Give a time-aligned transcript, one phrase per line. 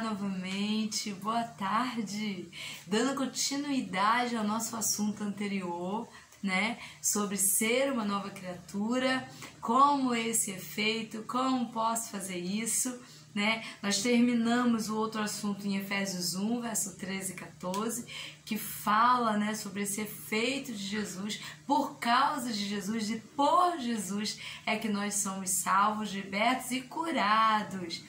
[0.00, 2.48] Novamente, boa tarde.
[2.86, 6.08] Dando continuidade ao nosso assunto anterior,
[6.42, 9.28] né, sobre ser uma nova criatura,
[9.60, 12.98] como esse é como posso fazer isso,
[13.34, 13.62] né?
[13.82, 18.06] Nós terminamos o outro assunto em Efésios 1, verso 13 e 14,
[18.46, 24.38] que fala, né, sobre esse efeito de Jesus, por causa de Jesus e por Jesus
[24.64, 28.02] é que nós somos salvos, libertos e curados.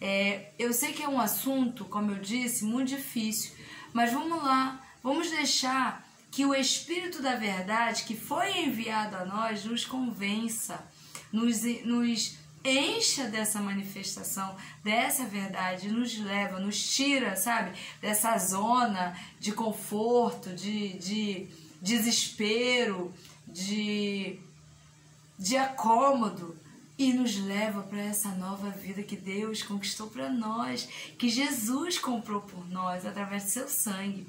[0.00, 3.52] É, eu sei que é um assunto, como eu disse, muito difícil,
[3.92, 9.64] mas vamos lá, vamos deixar que o Espírito da Verdade que foi enviado a nós
[9.64, 10.86] nos convença,
[11.32, 19.52] nos, nos encha dessa manifestação, dessa verdade, nos leva, nos tira, sabe, dessa zona de
[19.52, 21.48] conforto, de, de
[21.80, 23.14] desespero,
[23.46, 24.38] de,
[25.38, 26.56] de acômodo
[26.98, 30.88] e nos leva para essa nova vida que Deus conquistou para nós,
[31.18, 34.26] que Jesus comprou por nós através do seu sangue.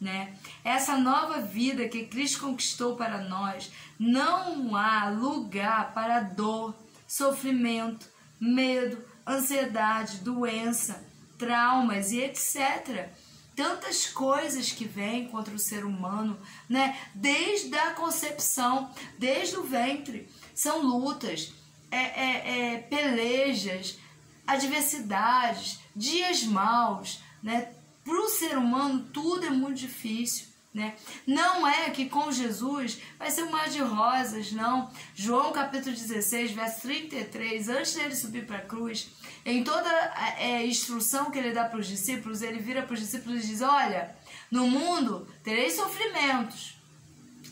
[0.00, 0.34] Né?
[0.64, 6.74] Essa nova vida que Cristo conquistou para nós, não há lugar para dor,
[7.06, 8.06] sofrimento,
[8.40, 11.04] medo, ansiedade, doença,
[11.36, 13.10] traumas e etc.
[13.54, 16.98] Tantas coisas que vêm contra o ser humano, né?
[17.14, 21.52] Desde a concepção, desde o ventre, são lutas,
[21.90, 23.98] é, é, é, pelejas,
[24.46, 27.72] adversidades, dias maus, né?
[28.04, 30.50] Para o ser humano tudo é muito difícil.
[30.72, 30.94] Né?
[31.26, 34.88] Não é que com Jesus vai ser um mar de rosas, não.
[35.16, 39.08] João capítulo 16, verso 33, antes dele subir para a cruz,
[39.44, 43.00] em toda a é, instrução que ele dá para os discípulos, ele vira para os
[43.00, 44.14] discípulos e diz: Olha,
[44.48, 46.76] no mundo tereis sofrimentos,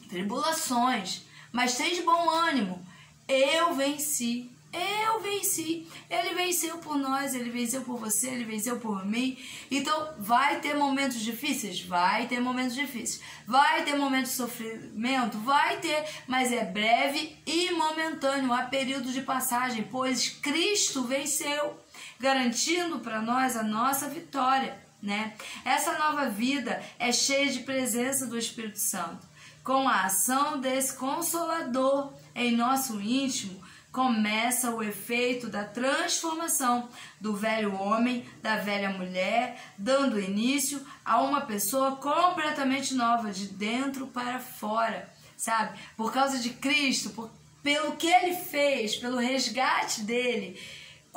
[0.08, 2.86] tribulações, mas de bom ânimo,
[3.28, 4.50] eu venci.
[4.72, 5.86] Eu venci.
[6.10, 9.38] Ele venceu por nós, ele venceu por você, ele venceu por mim.
[9.70, 11.80] Então, vai ter momentos difíceis?
[11.80, 13.22] Vai ter momentos difíceis.
[13.46, 15.38] Vai ter momentos de sofrimento?
[15.38, 18.52] Vai ter, mas é breve e momentâneo.
[18.52, 21.78] Há período de passagem, pois Cristo venceu,
[22.20, 24.87] garantindo para nós a nossa vitória.
[25.02, 25.34] Né?
[25.64, 29.26] Essa nova vida é cheia de presença do Espírito Santo.
[29.62, 36.88] Com a ação desse consolador em nosso íntimo, começa o efeito da transformação
[37.20, 44.06] do velho homem, da velha mulher, dando início a uma pessoa completamente nova, de dentro
[44.06, 45.78] para fora, sabe?
[45.96, 47.30] Por causa de Cristo, por,
[47.62, 50.60] pelo que ele fez, pelo resgate dele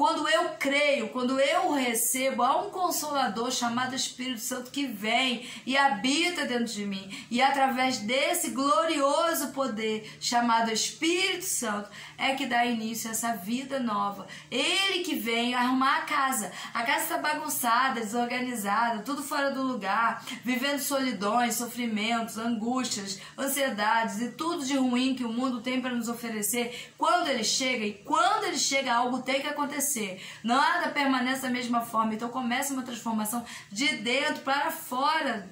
[0.01, 5.77] quando eu creio, quando eu recebo, há um consolador chamado Espírito Santo que vem e
[5.77, 7.07] habita dentro de mim.
[7.29, 13.79] E através desse glorioso poder chamado Espírito Santo é que dá início a essa vida
[13.79, 14.25] nova.
[14.49, 16.51] Ele que vem arrumar a casa.
[16.73, 24.29] A casa está bagunçada, desorganizada, tudo fora do lugar, vivendo solidões, sofrimentos, angústias, ansiedades e
[24.29, 26.91] tudo de ruim que o mundo tem para nos oferecer.
[26.97, 30.21] Quando ele chega e quando ele chega, algo tem que acontecer acontecer.
[30.43, 32.13] Nada permanece da mesma forma.
[32.13, 35.49] Então começa uma transformação de dentro para fora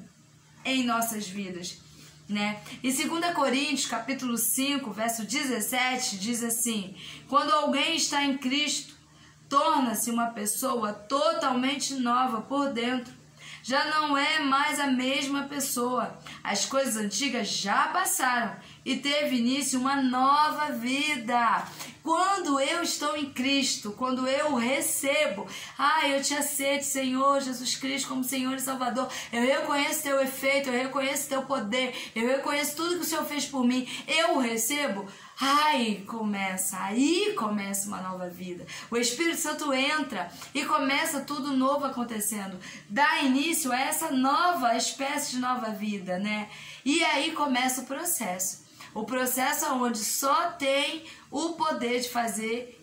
[0.64, 1.78] em nossas vidas.
[2.28, 2.60] Né?
[2.84, 6.96] E 2 Coríntios, capítulo 5, verso 17, diz assim:
[7.28, 8.94] Quando alguém está em Cristo,
[9.50, 13.20] torna-se uma pessoa totalmente nova por dentro.
[13.64, 16.18] Já não é mais a mesma pessoa.
[16.44, 18.56] As coisas antigas já passaram
[18.86, 21.66] e teve início uma nova vida.
[22.10, 25.46] Quando eu estou em Cristo, quando eu recebo,
[25.78, 29.08] ah, eu te aceito, Senhor Jesus Cristo, como Senhor e Salvador.
[29.32, 33.46] Eu reconheço teu efeito, eu reconheço teu poder, eu reconheço tudo que o Senhor fez
[33.46, 33.88] por mim.
[34.08, 35.06] Eu recebo.
[35.40, 38.66] Ai, começa, aí começa uma nova vida.
[38.90, 42.60] O Espírito Santo entra e começa tudo novo acontecendo.
[42.90, 46.50] Dá início a essa nova espécie de nova vida, né?
[46.84, 48.68] E aí começa o processo.
[48.94, 52.80] O processo onde só tem o poder de fazer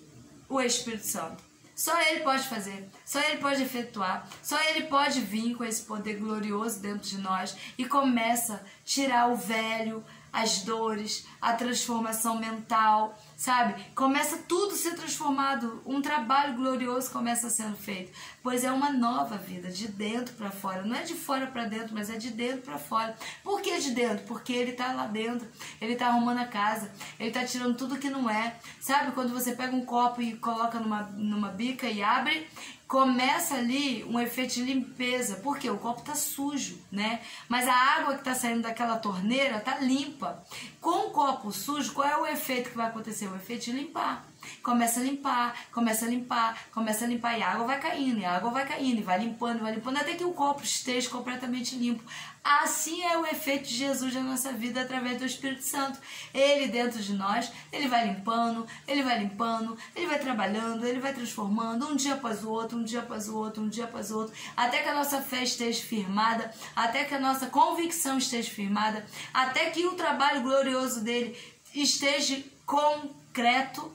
[0.49, 1.43] o Espírito Santo.
[1.75, 6.19] Só Ele pode fazer, só Ele pode efetuar, só Ele pode vir com esse poder
[6.19, 10.05] glorioso dentro de nós e começa a tirar o velho,
[10.37, 13.83] as dores, a transformação mental, sabe?
[13.95, 19.39] Começa tudo a ser transformado, um trabalho glorioso começa sendo feito, pois é uma nova
[19.39, 20.83] vida, de dentro para fora.
[20.83, 23.17] Não é de fora para dentro, mas é de dentro para fora.
[23.43, 24.27] Por que de dentro?
[24.27, 25.49] Porque ele tá lá dentro,
[25.81, 28.57] ele tá arrumando a casa, ele tá tirando tudo que não é.
[28.79, 32.47] Sabe quando você pega um copo e coloca numa, numa bica e abre,
[32.87, 37.21] começa ali um efeito de limpeza, porque o copo tá sujo, né?
[37.49, 40.45] Mas a água que tá saindo daquela torneira tá limpa.
[40.81, 43.27] Com o copo sujo, qual é o efeito que vai acontecer?
[43.27, 44.25] O efeito de limpar.
[44.63, 48.25] Começa a limpar, começa a limpar, começa a limpar e a água vai caindo, e
[48.25, 51.77] a água vai caindo, e vai limpando, vai limpando até que o copo esteja completamente
[51.77, 52.03] limpo.
[52.49, 55.99] Assim é o efeito de Jesus na nossa vida através do Espírito Santo.
[56.33, 61.13] Ele dentro de nós, ele vai limpando, ele vai limpando, ele vai trabalhando, ele vai
[61.13, 64.19] transformando um dia após o outro, um dia após o outro, um dia após o
[64.19, 69.05] outro, até que a nossa fé esteja firmada, até que a nossa convicção esteja firmada,
[69.35, 71.37] até que o trabalho glorioso dele
[71.75, 73.93] esteja concreto,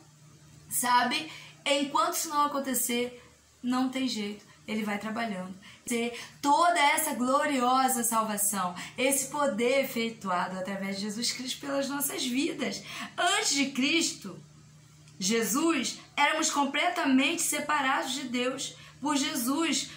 [0.72, 1.32] sabe?
[1.66, 3.24] Enquanto isso não acontecer,
[3.62, 5.54] não tem jeito, ele vai trabalhando
[6.42, 12.84] toda essa gloriosa salvação, esse poder efetuado através de Jesus Cristo pelas nossas vidas.
[13.18, 14.40] Antes de Cristo,
[15.20, 18.76] Jesus, éramos completamente separados de Deus.
[19.02, 19.90] Por Jesus,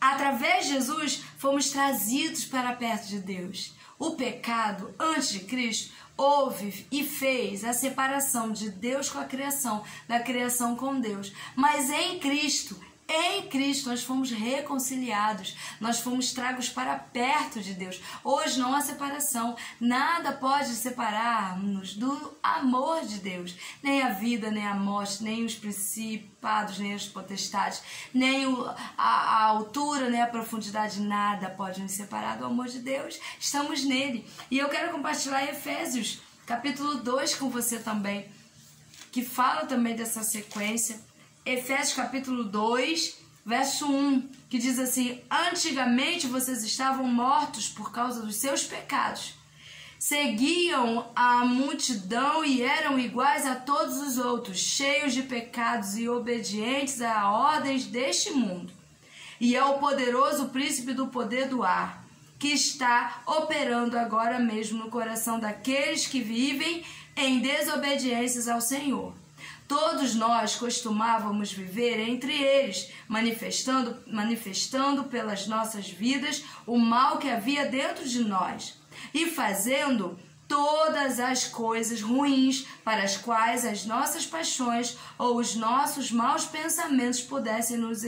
[0.00, 3.72] através de Jesus, fomos trazidos para perto de Deus.
[3.98, 9.82] O pecado, antes de Cristo, houve e fez a separação de Deus com a criação,
[10.08, 11.32] da criação com Deus.
[11.56, 12.78] Mas em Cristo,
[13.08, 18.00] em Cristo nós fomos reconciliados, nós fomos tragos para perto de Deus.
[18.22, 23.54] Hoje não há separação, nada pode separar-nos do amor de Deus.
[23.82, 28.46] Nem a vida, nem a morte, nem os principados, nem as potestades, nem
[28.96, 33.20] a, a altura, nem a profundidade, nada pode nos separar do amor de Deus.
[33.38, 34.26] Estamos nele.
[34.50, 38.28] E eu quero compartilhar Efésios, capítulo 2 com você também,
[39.12, 40.98] que fala também dessa sequência
[41.46, 48.36] Efésios capítulo 2, verso 1, que diz assim: Antigamente vocês estavam mortos por causa dos
[48.36, 49.34] seus pecados.
[49.98, 57.02] Seguiam a multidão e eram iguais a todos os outros, cheios de pecados e obedientes
[57.02, 58.72] a ordens deste mundo.
[59.38, 62.06] E é o poderoso príncipe do poder do ar,
[62.38, 66.82] que está operando agora mesmo no coração daqueles que vivem
[67.14, 69.23] em desobediências ao Senhor.
[69.66, 77.64] Todos nós costumávamos viver entre eles, manifestando, manifestando pelas nossas vidas o mal que havia
[77.66, 78.78] dentro de nós
[79.12, 86.12] e fazendo todas as coisas ruins para as quais as nossas paixões ou os nossos
[86.12, 88.02] maus pensamentos pudessem nos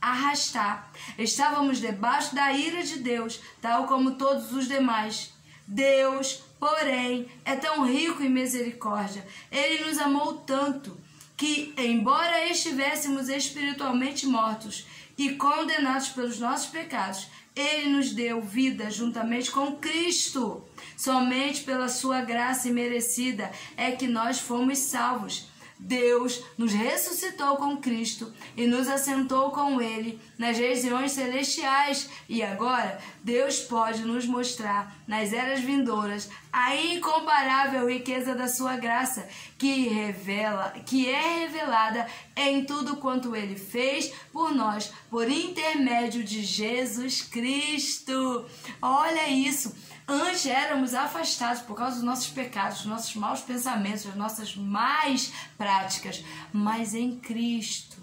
[0.00, 0.90] arrastar.
[1.16, 5.32] Estávamos debaixo da ira de Deus, tal como todos os demais.
[5.72, 9.24] Deus, porém, é tão rico em misericórdia.
[9.52, 10.98] Ele nos amou tanto
[11.36, 14.84] que, embora estivéssemos espiritualmente mortos
[15.16, 20.64] e condenados pelos nossos pecados, ele nos deu vida juntamente com Cristo.
[20.96, 25.48] Somente pela sua graça imerecida é que nós fomos salvos.
[25.82, 32.10] Deus nos ressuscitou com Cristo e nos assentou com Ele nas regiões celestiais.
[32.28, 39.28] E agora, Deus pode nos mostrar nas eras vindouras a incomparável riqueza da sua graça,
[39.58, 46.44] que revela, que é revelada em tudo quanto ele fez por nós, por intermédio de
[46.44, 48.46] Jesus Cristo.
[48.80, 49.74] Olha isso.
[50.06, 55.32] Antes éramos afastados por causa dos nossos pecados, dos nossos maus pensamentos, das nossas más
[55.58, 56.22] práticas,
[56.52, 57.96] mas em Cristo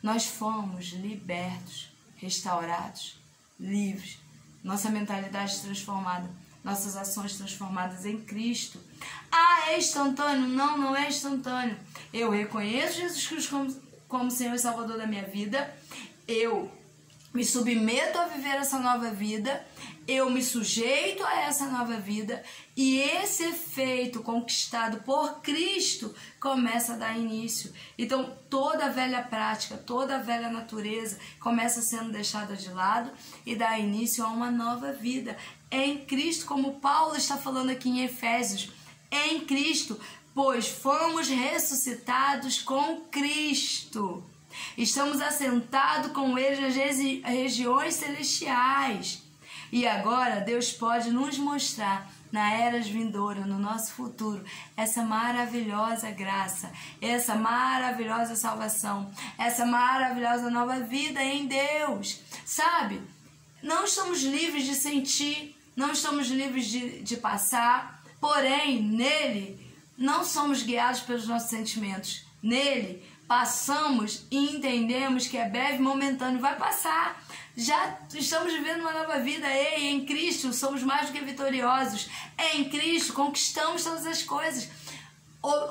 [0.00, 3.18] nós fomos libertos, restaurados,
[3.58, 4.18] livres,
[4.62, 8.80] nossa mentalidade transformada, nossas ações transformadas em Cristo.
[9.30, 10.48] Ah, é instantâneo?
[10.48, 11.76] Não, não é instantâneo.
[12.12, 13.76] Eu reconheço Jesus Cristo como,
[14.08, 15.72] como Senhor e Salvador da minha vida,
[16.26, 16.72] eu
[17.34, 19.64] me submeto a viver essa nova vida,
[20.06, 22.42] eu me sujeito a essa nova vida
[22.76, 27.72] e esse efeito conquistado por Cristo começa a dar início.
[27.96, 33.10] Então, toda velha prática, toda velha natureza começa sendo deixada de lado
[33.46, 35.36] e dá início a uma nova vida
[35.70, 38.70] em Cristo, como Paulo está falando aqui em Efésios.
[39.10, 39.98] Em Cristo,
[40.34, 44.22] pois fomos ressuscitados com Cristo.
[44.76, 46.74] Estamos assentados com Ele nas
[47.24, 49.23] regiões celestiais.
[49.74, 54.44] E agora Deus pode nos mostrar na era vindoura, no nosso futuro,
[54.76, 56.70] essa maravilhosa graça,
[57.02, 62.20] essa maravilhosa salvação, essa maravilhosa nova vida em Deus.
[62.46, 63.02] Sabe?
[63.60, 70.62] Não estamos livres de sentir, não estamos livres de, de passar, porém, nele não somos
[70.62, 72.24] guiados pelos nossos sentimentos.
[72.40, 77.23] Nele passamos e entendemos que é breve, momentâneo, vai passar.
[77.56, 79.46] Já estamos vivendo uma nova vida.
[79.48, 82.08] Ei, em Cristo somos mais do que vitoriosos.
[82.52, 84.68] Em Cristo conquistamos todas as coisas.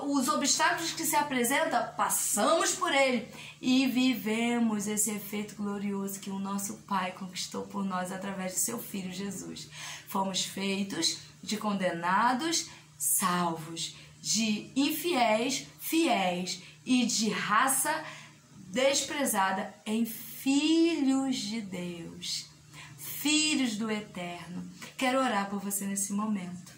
[0.04, 3.28] Os obstáculos que se apresentam, passamos por ele
[3.60, 8.78] e vivemos esse efeito glorioso que o nosso Pai conquistou por nós através de seu
[8.78, 9.68] Filho Jesus.
[10.08, 18.04] Fomos feitos de condenados, salvos, de infiéis, fiéis e de raça
[18.70, 20.06] desprezada em
[20.44, 22.48] filhos de Deus,
[22.98, 24.70] filhos do Eterno.
[24.98, 26.74] Quero orar por você nesse momento.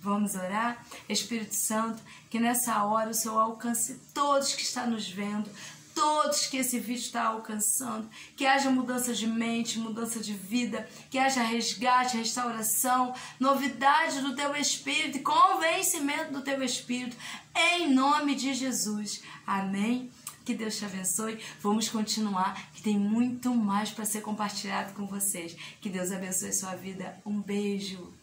[0.00, 0.82] Vamos orar?
[1.06, 5.50] Espírito Santo, que nessa hora o Senhor alcance todos que estão nos vendo,
[5.94, 11.18] todos que esse vídeo está alcançando, que haja mudança de mente, mudança de vida, que
[11.18, 17.14] haja resgate, restauração, novidade do teu espírito convencimento do teu espírito,
[17.54, 19.22] em nome de Jesus.
[19.46, 20.10] Amém.
[20.44, 21.38] Que Deus te abençoe.
[21.60, 25.56] Vamos continuar, que tem muito mais para ser compartilhado com vocês.
[25.80, 27.20] Que Deus abençoe sua vida.
[27.24, 28.19] Um beijo.